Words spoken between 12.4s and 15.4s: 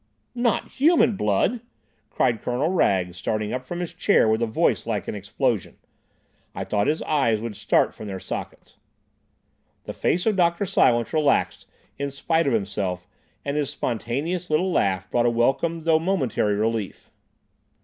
of himself, and his spontaneous little laugh brought a